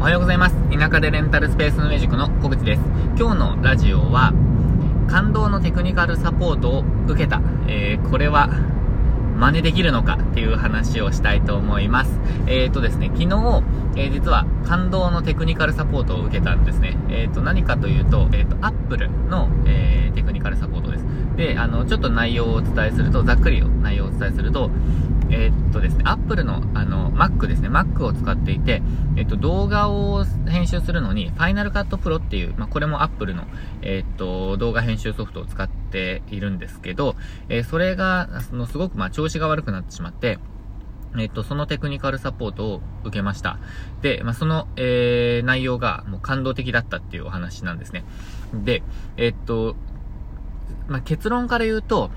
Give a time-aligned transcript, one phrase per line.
[0.00, 0.56] おはようございます。
[0.70, 2.80] 田舎でレンタルスペースのエジクの小口です。
[3.18, 4.32] 今日のラジオは、
[5.10, 7.42] 感動のテクニカルサポートを受けた。
[7.68, 8.48] えー、これは、
[9.36, 10.14] 真似できるのか？
[10.14, 12.18] っていう話をしたいと思います。
[12.46, 13.26] えーとですね、昨日、
[13.96, 16.96] えー、実は感動のテクニカルサポートを受けたんですね。
[17.10, 21.04] えーと、何かというと、えーと、Apple の、え、テクニカルサポートです。
[21.36, 24.70] で、あの、ちょっと内容をお伝えすると、ざっくり内容をお伝えすると、
[25.30, 28.82] えー、っとですね、Apple の、あの、Mac ですね、Mac を使っていて、
[29.16, 33.44] えっと、動画を編集するのに、Final Cut Pro っていう、まあ、これも Apple の、
[33.82, 37.14] えっと、動画編集ソフトを使っているんですけど、
[37.48, 40.38] えー、それが、その、すごく、まあ、調子が悪くなってしまって、
[41.18, 43.58] えっと、そのテクニカルサポートを受けました。
[44.00, 48.04] で、まあ、その、えー、内容がもう感動的だったっていうお話なんですね。
[48.52, 48.82] で、
[49.16, 49.74] えっと、
[50.90, 52.10] まあ、結論から言うと、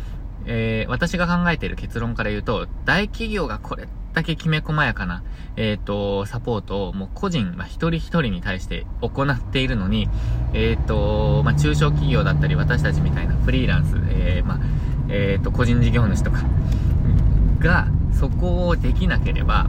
[0.46, 5.24] えー、私が考えている結論から言うと、大企業がこれだけきめ細やかな、
[5.56, 10.10] えっ、ー、と、サポートをもう個人、まあ、一人一人に対して行っているのに、
[10.54, 14.60] えっ、ー、と、まあ、中小企業だったり、私たちみたいなフリーランス、えー、まあ、
[15.10, 16.44] えっ、と、個人事業主とか
[17.60, 19.68] が、そこをできなければ、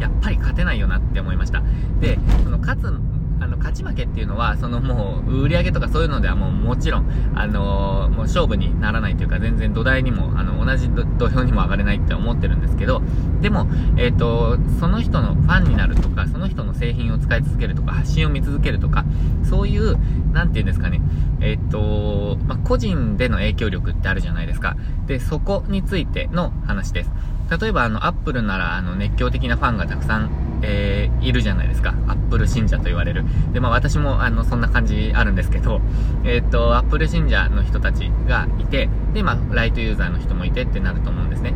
[0.00, 1.62] やっぱり勝てないよなって思いました。
[2.00, 3.15] で、その勝つ
[3.46, 13.02] あの、勝ち負けっていうのは、そのもう、売り上げとかそういうのではもうもちろん、あのー、もう勝負にならないというか、全然土台にも、あの、同じ土俵にも上がれないって思ってるんですけど、
[13.40, 19.04] でも、えっ、ー、と、その人のファンになるとか、その人の製品を使い続けるとか、発信を見続けるとか、
[19.44, 19.96] そういう、
[20.32, 21.00] なんていうんですかね、
[21.40, 24.76] えっ、ー、と、まあ、個人での影響力ってあるじゃないですか。
[25.06, 27.10] で、そこについての話です。
[27.50, 30.30] 例えば、あの、アップルなら、あの、熱狂的なファンがたくさん
[30.62, 31.94] えー、いるじゃないですか。
[32.08, 33.24] アップル信者と言われる。
[33.52, 35.80] で、まあ私も、あの、そんな感じあるんですけど、
[36.24, 41.54] えっ、ー、と、アップル信者の人たちがいて、で、まあ、ライトユーザーの人もいてってなると思うんですね。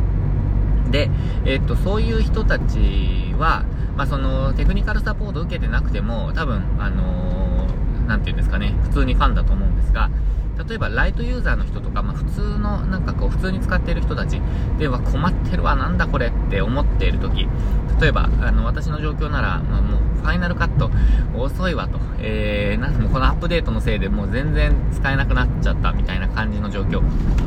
[0.91, 1.09] で、
[1.45, 3.65] えっ、と、そういう人たちは、
[3.97, 10.09] まあその、テクニカルサポート受けてなくても、多分、あのー、なんていうんですかね、普通にファンだと思うんですが、
[10.67, 14.41] 例えばライトユーザーの人とか、まあ、普通のなんかこう普通に使っている人たち
[14.77, 17.47] では困ってるわなんだこれって思っている時
[17.99, 20.91] 例えばあの私の状況なら、まあ、もうファイナルカット
[21.35, 27.01] 遅いわと、えー、なんもこのアップデートのせいでもう全然使えなくなっちゃったみたいな感じの状況、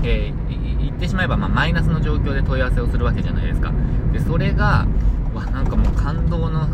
[0.05, 3.73] えー、言ってしまえばまあマイナスの状況で問い合わせをするわけじゃないですか。
[4.13, 4.87] でそれが
[5.35, 6.69] わなんかもう感動の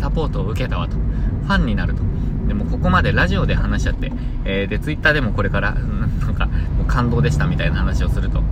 [0.00, 0.96] サポートを受けたわと。
[0.96, 2.02] ファンになると。
[2.46, 4.12] でもここまでラジオで話しちゃって、
[4.44, 5.74] えー、で、ツイッターでもこれから、
[6.24, 8.42] なんか、もう感動でしたみたいな話をすると、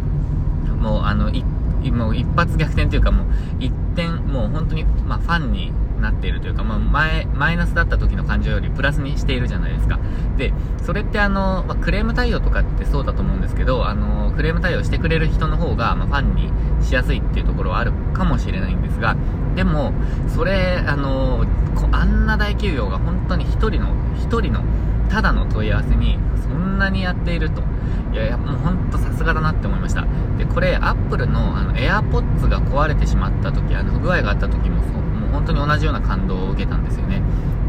[0.81, 1.45] もうあの、い、
[1.91, 3.27] もう一発逆転というかもう、
[3.61, 9.99] 一点、もう本当に、まあ、ファンになっているというか、まあ、前、マイナスだった時の感情よりプラスにしているじゃないですか。
[10.37, 16.51] で、それってあの、まあ、クレーム対応とかってそうだと思うんですけど、あの、クレーム対応してくれる人の方が、まあ、ファンに
[16.83, 19.17] しやすいっていうところはあるかもしれないんですが、
[19.55, 19.93] でも、
[20.29, 21.45] それ、あの、
[21.93, 24.63] あんな大企業が本当に一人の、一人の、
[25.09, 27.63] ただの問い合わせに、そんなにやっていると。
[28.13, 30.07] いやいや、もうほんとさすがだなって思いました。
[30.39, 37.23] で、これ、アップルの、あの、AirPods が壊れてしまった時、あの、不具合があった時もそう、もう本当に同じような感動を受けたんですよね。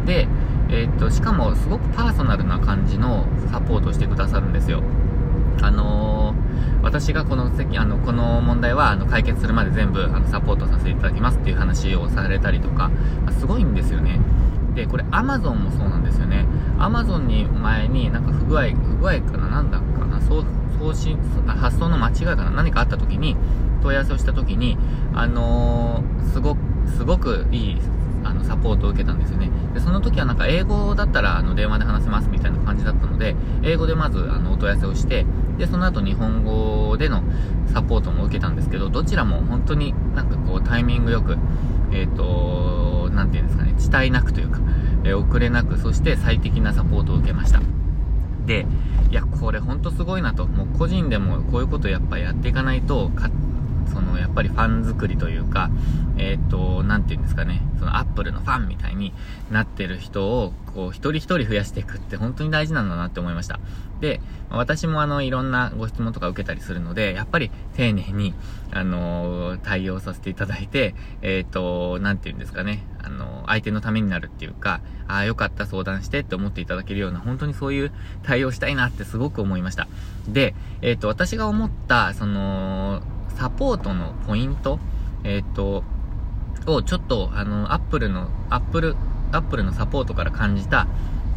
[0.05, 0.27] で、
[0.69, 4.81] えー、っと、しかも、すごくパーソナルな感じのサポートをしてくださるんですよ。
[5.61, 6.42] あのー、
[6.81, 12.89] 私がこの席、あの、この問題は、あの、解決するまで全部、あの、サポートさせていただきますっていう話をされたりとか、
[13.25, 14.19] まあ、すごいんですよね。
[14.75, 16.45] で、これ Amazon もそうなんですよね。
[16.77, 19.47] Amazon に前になんか不具合、不具合かな？
[19.47, 20.19] なんだかな？
[20.21, 20.43] 送、
[20.93, 22.49] 信、発送の間違いかな？
[22.49, 23.37] 何かあった時に、
[23.81, 24.77] 問い合わせをした時に、
[25.13, 26.59] あのー、すごく、
[26.97, 27.77] すごくいい、
[28.23, 29.49] あの、サポートを受けたんですよね。
[29.73, 35.25] で、その時はなんか英語だったら、あの、電話で話せますみたいな感じだったので、英語でまず、あの、お問い合わせをして、
[35.57, 37.23] で、その後日本語での
[37.67, 41.37] サポートも受けたんですけど、どちらも本当になんかこう、タイミングよく、
[41.91, 44.59] えっ、ー、と、なんていうんですかね、遅滞なくというか、
[45.03, 47.61] えー、遅れなく、そして最適なサポートを受けました。
[48.45, 48.65] で、
[49.11, 50.45] いや、これほんとすごいなと。
[50.45, 53.11] もう個人でもこういうことやっぱやっていかないと、
[53.91, 55.69] その、やっぱりファン作りというか、
[56.17, 59.13] えっ、と、なんて言うんですかね、そのアップルのファンみたいに
[59.51, 63.59] なってる人を、こう、一人一人増やしていくって本当に大事なんだなって思いました。
[63.99, 64.19] で、
[64.49, 68.33] 私もあの、いろんなご質問とか受けたりするので、やっぱり丁寧に、
[68.71, 77.91] あのー、対応させていただいて、えっ、と、なんて言うんですかね、あの、相手のためになるっていうか、ああ、よかった相談してって思っていただけるような、本当にそういう
[78.23, 79.87] 対応したいなってすごく思いました。
[80.27, 83.01] で、えっ、と、私が思った、その、
[83.35, 84.79] サポートのポイント、
[85.23, 85.83] えっ、と、
[86.65, 88.95] をちょっと、あの、アップルの、アップル、
[89.31, 90.87] アップルのサポートから感じた、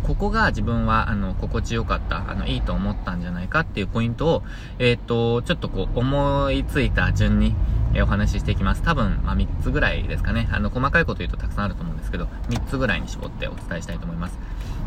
[0.03, 4.43] ここが自分は、あの、心地よかった、あの、いいと思ったんじゃないかっていうポイントを、
[4.79, 7.55] えっ、と、ちょっとこう、思いついた順に、
[7.95, 8.83] え、お話ししていきます。
[8.83, 10.49] 多分、まあ、3つぐらいですかね。
[10.53, 14.39] あの、細かいこと言うとたくさんあると思うんですけど、3つぐらいに絞ってお伝えしたいと思います。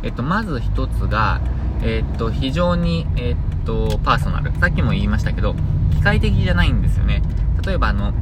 [0.04, 1.42] えっ、と、まず1つが、
[1.82, 3.36] えっ、と、非常に、えっ、
[3.66, 4.52] と、パーソナル。
[4.60, 5.56] さっきも言いましたけど、
[6.00, 7.22] 機械的じゃないんですよね。
[7.66, 8.14] 例えば、あの、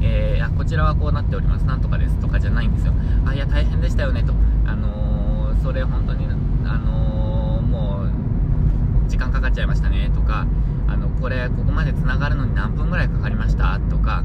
[0.00, 1.66] えー、こちらはこうなっております。
[1.66, 2.94] なんとかですとかじゃないんですよ。
[3.26, 4.32] あ、いや、大変でしたよね、と。
[4.64, 6.26] あのー、それ本当に、
[6.64, 8.04] あのー、も
[9.06, 10.46] う、時間かかっちゃいましたね、とか、
[10.86, 14.24] あの、これ、ここまで繋がるのに何分ぐらいかかりました、とか、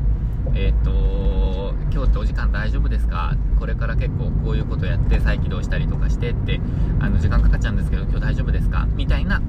[0.56, 3.36] えっ、と、今日ってお時間大丈夫ですか？
[3.60, 6.62] これから結構こういうことやって再起動したりとかしてって、
[7.00, 8.88] あの、時間かかっちゃうんですけど、今日大丈夫ですか？
[8.96, 9.42] みたいな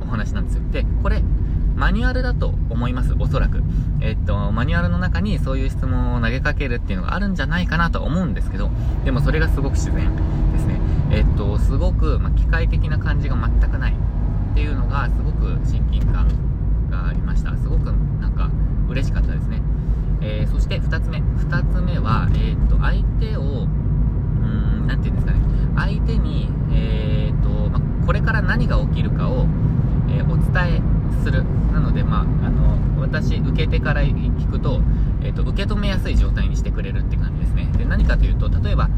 [0.00, 0.62] お話なんですよ。
[0.72, 1.22] で、これ、
[1.88, 3.62] マニュアルだと思います、おそらく。
[4.02, 8.68] えっと、マニュアルの中にそういう質問を投げかけるっていうのがあるんじゃないかなと思うんですけど、
[9.06, 10.14] でもそれがすごく自然
[10.52, 10.78] ですね。
[11.10, 16.28] えっと、すごく、ま機械的な感じが全くないっていうのが、すごく親近感
[16.90, 17.56] がありました。
[17.56, 17.84] すごく
[18.20, 18.50] なんか
[18.90, 19.62] 嬉しかったですね。
[20.20, 21.22] えー、そして2つ目。
[21.22, 23.66] 2つ目は、え、っと、相手を、う
[24.44, 25.40] ん、なて言うんですかね。
[25.74, 29.46] 相手に、えー、っと、まこれから何が起きるかを、
[30.10, 31.44] えお伝えする。
[31.72, 34.80] なので、まあ、あの、私、受け手から聞くと、
[35.22, 37.70] え、ー、と、受け止めやすい状態にしてくれるって感じですね。
[37.76, 38.88] で、何かというと、例えば、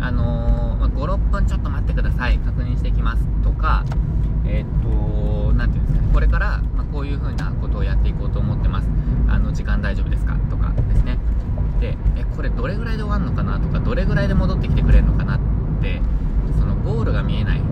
[0.00, 2.38] あのー、ま、5、6分ちょっと待ってください。
[2.38, 3.24] 確認してきます。
[3.42, 3.84] とか、
[4.46, 6.10] えっ、ー、と、なんていうんですかね。
[6.12, 8.88] これから、まあ、こういう風なことをやっていこうと思ってます。
[9.28, 11.18] あの、時間大丈夫ですかとかですね。
[11.80, 15.40] で、え、これどれぐらいで終わるのかなとか、どれぐらいで戻ってきてくれるのかなっ
[15.80, 16.00] て、
[16.58, 17.62] そのゴールが見えない。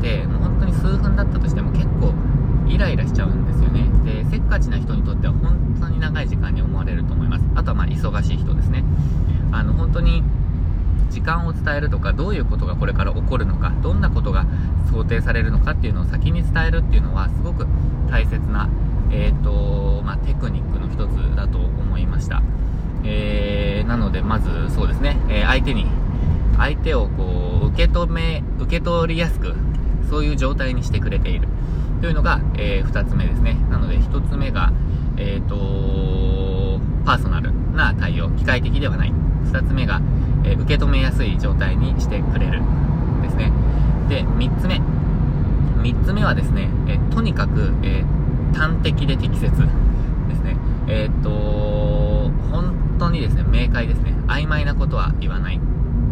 [0.00, 2.14] で、もう本当に数分だったとしても結構、
[2.66, 3.82] イライラしちゃうんですよね。
[4.52, 7.44] で、せっかちな人にとっては本当に長い時間に思われると思います。
[7.54, 8.84] あとはまあ忙しい人ですね。
[9.50, 10.22] あの、本当に
[11.10, 14.46] 時間を伝えるとか、どういうことがこれから起こるのか、どんなことが
[14.90, 17.66] 想定されるのかっていうのを先に伝えるっていうのはすごく
[18.10, 18.68] 大切な、
[19.10, 22.42] えっ、ー、と、まあ、テクニックの一つだと思いました。
[23.04, 25.86] えー、なので、まずそうですね、えー、相手に、
[26.56, 29.54] 相手をこう、受け止め、受け取りやすく、
[30.12, 31.48] そういう状態にしてくれている。
[32.02, 33.54] というのが、えー、2つ目ですね。
[33.70, 34.70] なので、1つ目が、
[35.16, 39.12] えっ、ー、とパーソナルな対応、機械的ではない。
[39.46, 40.02] 2つ目が、
[40.44, 42.60] えー、受け止めやすい状態にしてくれる。
[43.22, 43.52] ですね。
[44.10, 44.82] で、3つ目。
[45.80, 48.04] 3つ目はですね、えー、とにかく、え
[48.52, 49.56] 端的で適切で
[50.34, 50.58] すね。
[50.88, 51.30] えっ、と
[52.50, 54.12] 本当にですね、明快ですね。
[54.26, 55.58] 曖昧なことは言わない。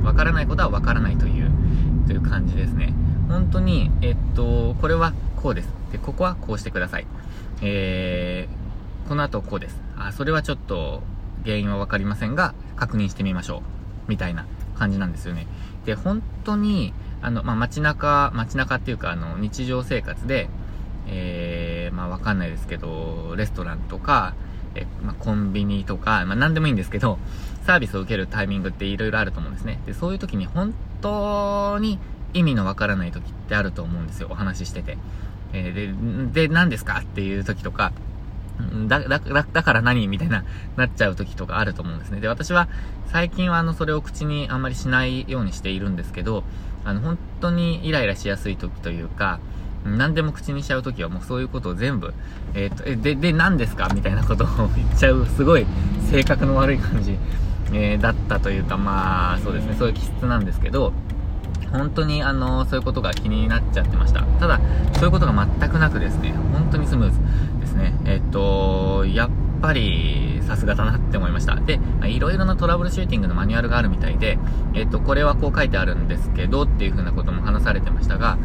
[0.03, 1.51] わからないことはわからないという、
[2.07, 2.95] という感じですね。
[3.31, 5.69] 本当に、えっと、これはこうです。
[5.93, 7.07] で、ここはこうしてください。
[7.63, 9.81] えー、この後こうです。
[9.97, 11.01] あ、それはちょっと
[11.45, 14.11] 原因はわかりませんが、確認してみましょう。
[14.11, 14.47] みたいな
[14.77, 15.47] 感じなんですよね。
[15.87, 16.93] で、本当に、
[17.23, 20.49] あの、まあ、街中、街中っていうか、あの、日常生活で、
[21.07, 24.35] えー、まあ、わかんないですけど、レストランとか、
[24.75, 27.19] え、まあ、コンビニとか、まあ、なんでもいいんですけど、
[27.65, 29.81] サービスを受けるタイミングって色々あると思うんですね。
[29.87, 32.01] で、そういう時に本当に
[32.35, 34.29] 意味のわからない時ってあると思うんですよ。
[34.31, 34.99] お話ししてて。
[35.53, 37.01] えー、で、で、何ですか？
[37.01, 37.93] っていう時とか、
[38.89, 40.07] だ、だ、だ、から何？
[40.07, 40.45] みたいな、
[40.77, 42.21] なっちゃう時とかあると思うんですね。
[42.21, 42.69] で、私は、
[43.07, 46.45] 最近はあの、それを口にあんまりしないようにしているんですけど、
[46.85, 49.41] あの、本当にイライラしやすい時というか、
[49.85, 52.13] 何でも口にしちゃう時はもうそういうことを全部、
[52.55, 53.89] えっ、と、え、で、で、何ですか？
[53.95, 55.67] みたいなことを言っちゃう、すごい
[56.11, 57.19] 性格の悪い感じ、
[57.73, 60.93] えー、だったというか、まあ、そうですね、そういう気質なんですけど、
[61.73, 64.23] 本当にあの、そういうことが気になっちゃってました。
[64.23, 64.61] ただ、
[64.95, 67.19] そういうことが全くなくですね、本当にスムーズ
[67.61, 67.95] ですね。
[68.05, 71.55] えっと、やっぱり、さすがだなって思いました。
[71.55, 74.37] で、いろいろなトラブルシューティングのマニュアルがあるみたいで、
[74.75, 78.37] えっと、これはこう書いてあるんですけど、っていう風なことも話されてましたが、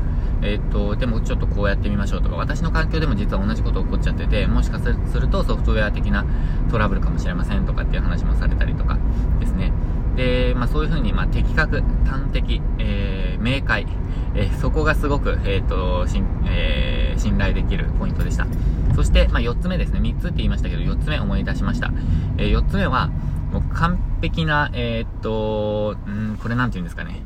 [0.43, 4.87] えっと、でもちょっとこうやってみましょうとか、私の環境でも実は同じこと起こっちゃってて、もしかす
[5.19, 6.25] るとソフトウェア的な
[6.69, 8.99] トラブルかもしれませんとかっていう話もされたりとか
[9.39, 9.71] ですね。
[10.15, 13.14] で、まあそういう風に、まあ的確、端的、えー、
[13.45, 13.85] 明快、
[14.33, 18.47] え、そこがすごく、えっ、ー、と、しん、えー、信頼できるポイントでした。
[18.95, 19.99] そして、まあ4つ目ですね。
[19.99, 21.91] 3つって言いましたけど、4つ目思い出しました。
[22.37, 23.09] えー、4つ目は、
[23.51, 27.21] もう完璧な、えっと、んこれなんて言うんですかね。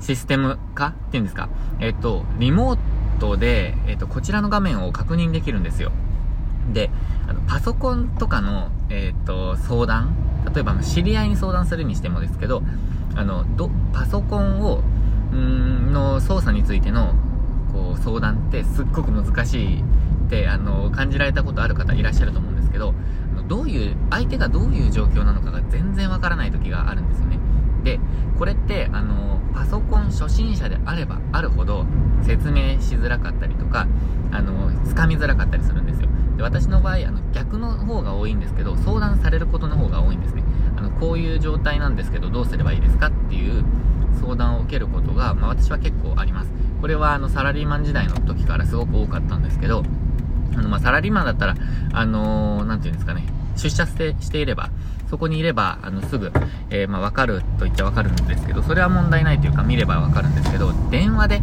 [0.00, 1.50] システム化っていうんですか。
[1.80, 2.78] えっと、リモー
[3.20, 5.92] トで、えっと、こちらの画面を確認できるんですよ。
[6.72, 6.90] で、
[7.28, 10.16] あのパソコンとかの、えっと、相談
[10.54, 12.62] 例えば、知り合いに相談するにしてもですけど、
[13.14, 14.82] あの、ど、パソコンを、
[15.36, 17.14] んの操作についての、
[17.72, 19.84] こう、相談ってすっごく難しいっ
[20.28, 22.94] て、あの、感じられたことある方いらっしゃると思うんですけど、
[23.48, 27.38] どういう、相手がどういう状況なのかが全然わからない時があるんですよね。
[27.84, 28.00] で、
[28.38, 31.84] これって、あの、パソコン初心者であればあるほど
[32.22, 33.86] 説明しづらかったりとか、
[34.30, 36.08] あの、掴みづらかったりするんですよ。
[36.36, 40.42] で、私の場合、あの、逆の方が多いんですけど、相談されることの方が多いんですね。
[40.76, 43.64] あの、こういう状態なんですけど、どうすればいいですかっていう
[44.20, 46.50] 相談を受けることが、まあ、私は結構あります。
[46.80, 49.84] これは、あの、サラリーマン時代の時からすごく多かったんですけど、
[50.56, 51.54] あの、まあ、サラリーマンだったら、
[51.92, 53.24] あのー、ていうんですかね、
[53.56, 54.70] 出社してしていれば、
[55.08, 56.32] そこにいれば、あの、すぐ、
[56.70, 61.42] えー、まあ、わかると言っちゃわかるんですけど、それは問題ないというか、見ればわかるんですけど、電話で、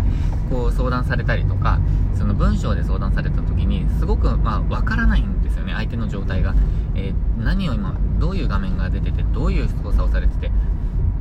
[0.50, 1.80] こう、相談されたりとか、
[2.16, 6.56] その文章で相談された時に、すごく、まあ、わからないんですよね、相手の状態が。
[6.96, 10.52] えー、何を今、どういう画面が出てて、どういう操作をされてて、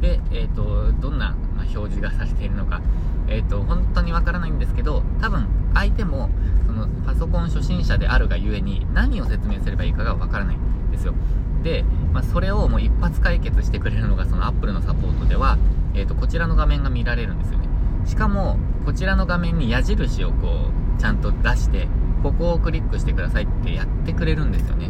[0.01, 2.81] で、え、ー、と、どんな、ま表示がされているのか、
[3.29, 6.31] えっ、と、本当にわからないんですけど、多分、相手も、
[6.67, 11.15] その、パソコン初心者であるがゆえに、何を説明すればいいかがわからないんですよ。
[11.63, 15.59] で、まあ、それをもう一発解決してくれるのがその Apple のサポートでは、
[15.95, 17.69] え、ー、と、こちらの画面が見られるんですよね。
[18.07, 21.89] しかも、こちらの画面に矢印をこう、ちゃんと出して、
[22.23, 24.89] ここをクリックしてくださいってやってくれるんですよね。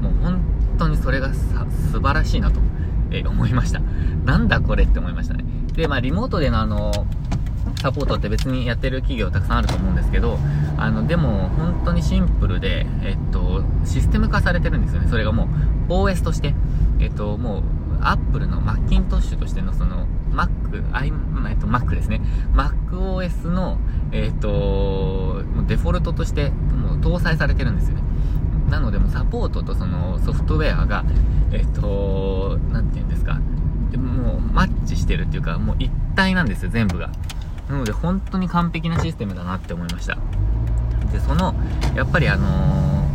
[0.00, 0.40] もう本
[0.78, 2.60] 当にそれが、素晴らしいなと、
[3.10, 3.80] えー、思いました。
[4.24, 5.44] なんだこれって思いましたね。
[5.74, 7.06] で、まあ、リモートでのあの、
[7.80, 10.38] サポートって別にやってる企業たくさんあると思うんですけど、
[10.76, 15.08] あの、でも、本当にシンプルで、えっと、システム化されてるんですよね。
[15.08, 15.48] それがも
[15.88, 16.54] う、OS として、
[16.98, 17.62] えっと、もう、
[18.02, 20.48] Apple のマッキントッシュとしてのその、Mac、
[20.92, 21.12] I、
[21.48, 22.20] えっと、Mac ですね。
[22.54, 23.78] MacOS の、
[24.12, 27.99] えっと、デフォルトとして、もう搭載されてるんですよね。
[28.70, 31.04] なので、もサポートとそのソフトウェアが、
[31.52, 33.34] えっと、なんて言うんですか、
[33.96, 37.10] もうマッチしてるっていうか、もう一体なんですよ、全部が。
[37.68, 40.16] なので本当に完璧なシステムだなって思いました。
[41.12, 41.54] で、その、
[41.94, 43.08] やっぱりあの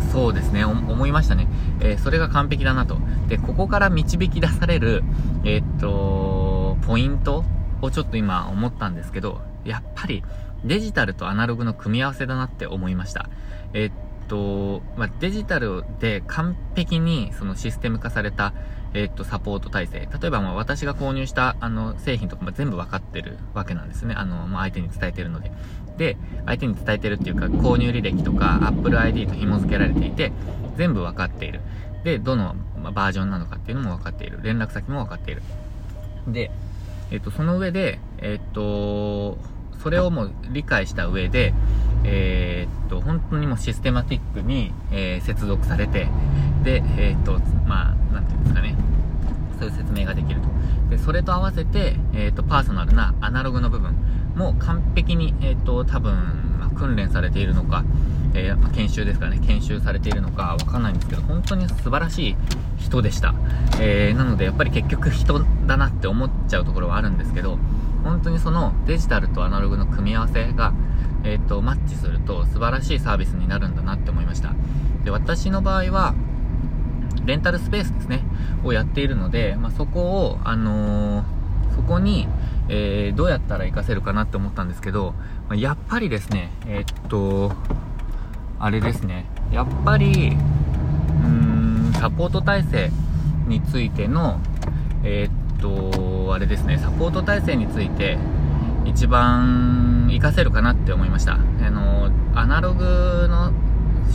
[0.00, 1.48] ー、そうですね、思いましたね。
[1.80, 2.98] えー、それが完璧だなと。
[3.28, 5.04] で、ここから導き出される、
[5.44, 7.44] えー、っと、ポイント
[7.82, 10.24] をちょっと今思ったんですけど、やっぱり
[10.64, 13.28] デジタルとアナログの組み合わせだなって思いました。
[13.74, 18.52] えっと、まあ、デジタルで完璧にそのシステム化された、
[18.94, 20.08] えっと、サポート体制。
[20.20, 24.14] 例えば、ま、私が購入した、あの、製品とかも全部分かってるわけなんですね。
[24.16, 25.50] あの、まあ、相手に伝えてるので。
[25.96, 26.16] で、
[26.46, 30.32] 相手に伝えてるっていうか、購入履歴とか、Apple ID と紐付けられていて、
[30.76, 31.60] 全部分かっている。
[32.04, 34.38] で、どの、まバージョンなのかっていうのも分かっている。
[34.42, 35.42] 連絡先も分かっている。
[36.28, 36.50] で、
[37.10, 39.38] えっと、その上で、えっと、
[39.82, 41.52] それをもう理解した上で、
[42.04, 46.08] えー、っと、本当にもうシステマティックに、えー、接続されて、
[46.62, 48.76] で、えー、っと、まあ、なんていうんですかね、
[49.58, 50.48] そういう説明ができると。
[50.90, 53.94] で、それと合わせて、えっと、パーソナルなアナログの部分
[54.36, 56.14] も完璧に、えっと、多分、
[56.58, 57.84] まあ、訓練されているのか、
[58.34, 62.36] えまあ、研修ですかね、研修されているのかわかんないんですけど、本当に素晴らしい
[62.78, 63.34] 人でした。
[63.80, 67.58] えなので、やっぱり結局人だなって思っちゃうところはあるんですけど、
[68.04, 70.72] 本当にそのデジタルとアナログの組み合わせが、
[71.24, 74.54] えっ、ー、と、マッチすると素晴らしいサービスになるんだなって思いました。
[75.04, 76.14] で、私の場合は、
[77.24, 78.22] レンタルスペースですね、
[78.64, 81.24] をやっているので、まあ、そこを、あのー、
[81.74, 82.26] そこに、
[82.68, 85.14] えー、どうやったら活かせるかなって思ったんですけど、
[85.48, 87.52] まあ、やっぱりですね、えー、っと、
[88.58, 92.90] あれですね、やっぱり、うーん、サポート体制
[93.46, 94.40] についての、
[95.04, 98.18] えっと、あれですね、サポート体制について、
[98.88, 101.34] 一番活かせるかなって思いました。
[101.34, 101.36] あ
[101.70, 103.52] の、アナログの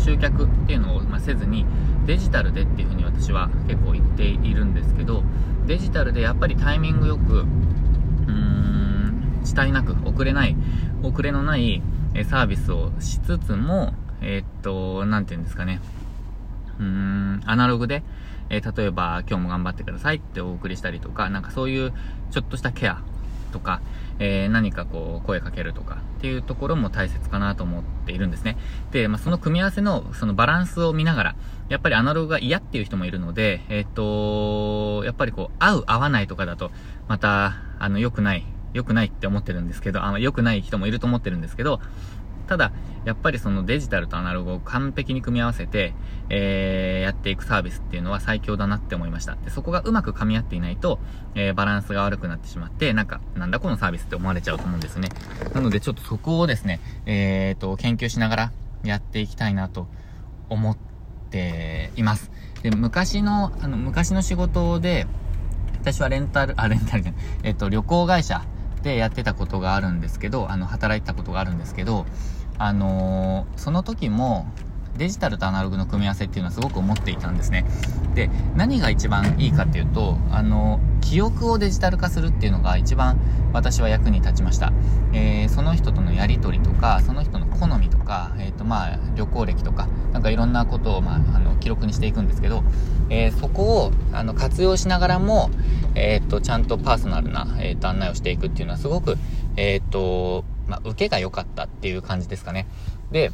[0.03, 1.65] 集客っていうのを、ませずに、
[2.06, 5.24] デジタルでっていうふうに私は結構言っているんですけど、
[5.68, 10.56] デジタルでやっぱりタイミングよく、うーん、遅滞なく、遅れない、
[11.03, 11.82] 遅れのない
[12.27, 15.80] サービスをしつつも、え、っと、なんて言うんですかね、
[16.80, 18.03] うーん、アナログで、
[18.50, 21.94] えー、例えば今日も頑張ってくださいってお送りしたりとか、なんかそういう
[22.32, 23.01] ちょっとしたケア
[23.51, 23.82] とか、
[24.25, 28.58] えー、何かこう声かけるとかっていうところも大切かなと思っているんですね。
[28.92, 31.36] で、まあ、その組み合わせのそのバランスを見ながら、
[31.68, 36.72] やっぱりアナログが嫌っていう人もいるので、えっ、と、やっぱりこう合う合わないとかだと、
[37.10, 41.82] また、あの、良くない、良くないって思ってるんですけど、あの、良くない人もいると思ってるんですけど、
[42.54, 42.72] ただ、
[43.04, 45.96] やっぱりそのデジタルとアナログを完璧に組み合わせて、
[46.30, 49.36] えー、やっていくサービスっていうのは最強だなって思いました。
[49.38, 51.00] で、そこがうまく噛み合っていないと、
[51.34, 55.10] えー、バランスが悪くなってしまって、なんか、なんだこのサービスって思われちゃうと思うんですね。
[55.56, 58.52] なのでちょっとそこをですね、えーと、研究しながら
[58.84, 59.88] やっていきたいなと
[60.50, 60.78] 思っ
[61.32, 62.30] ています。
[62.62, 65.08] で、昔の、あの、昔の仕事で、
[65.82, 68.46] 私はレンタル、あ、レンタルじゃない、えっ、と、旅行会社
[68.84, 72.06] でやってたことがあるんですけど、あの、働いてたことがあるんですけど、
[72.58, 74.48] あのー、その時も、
[74.98, 77.66] デジタルとアナログの組み合わせっていうのはすごく思っていたんですね。
[78.14, 83.20] で、何が一番いいかっていうと、あの、記憶をデジタル化するっていうのが一番
[83.54, 84.72] 私は役に立ちました。
[85.14, 92.64] えー、その人とのやりとりとか、その人の好みとか、えっ、ー、とまあ、旅行歴とか、なんかいろんなことをまあ、あの、記録にしていくんですけど、
[93.10, 95.50] えー、そこを、あの、活用しながらも、
[95.96, 99.18] えっ、と、ちゃんとパーソナルな、えっ、と、案内をしていくっていうのはすごく、
[99.56, 102.65] えっ、と、まあ、受けが良かったっていう感じですかね。
[103.12, 103.32] で、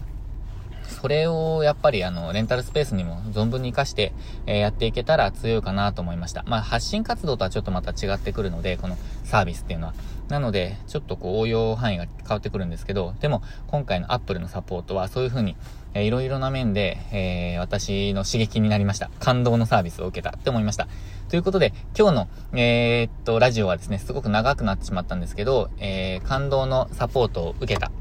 [0.84, 4.12] それをやっぱりあの、レンタルスペースにも存分に活かして、
[4.46, 6.44] えー、やっていけたら強いかなと思いました。
[6.48, 9.94] まあ、発信活動とはちょっとまた違ってくるので、このサービスっていうのは。
[10.30, 15.56] なので、ちょっとこう応用範囲が変わってくるんですけど、でも、今回の Apple のサポートはそういう風に、
[15.96, 19.10] えー、いろいろな面で、えー、私の刺激になりました。
[19.20, 20.88] 感動のサービスを受けたって思いました。
[21.30, 27.92] ということで、今日の、えー、っと、ラジオはですね、すごく長くなってしまったんですけど、えー、感動のサポートを受けた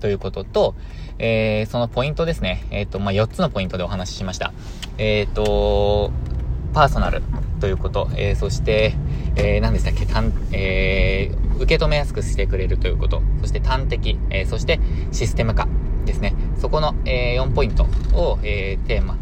[0.00, 0.74] ということと、
[1.18, 2.66] えー、そのポイントですね。
[2.70, 4.52] えっ、と、まあ、4つのポイントでお話ししました。
[4.98, 6.10] えっ、と、
[6.74, 7.22] パーソナル
[7.62, 8.96] ということ、えー、そして、
[9.36, 14.80] えー、何でしたっけ、単、えー、受け止めやすくしてくれるということ、そして端的、えー、そして
[15.12, 15.68] システム化
[16.04, 16.34] ですね。
[16.60, 19.16] そこの、えー、4ポイントを、えー、テーマ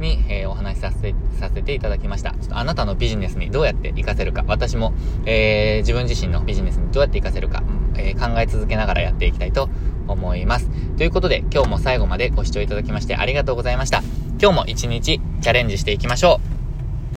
[0.00, 2.30] に、えー、お話しさせて、させていただきました。
[2.30, 4.94] ちょっとあなたのビジネスにどうやって活かせるか、私も、
[5.26, 7.62] えー、自分自身のビジネスにどうやって活かせるか、
[7.98, 9.68] えー、考え続けながらやっていきたいと
[10.08, 10.70] 思います。
[10.96, 14.02] ということで、今日も最後までご視聴いただきましてありがとうございました。
[14.40, 16.53] 今日も一日チャレンジしていきましょう。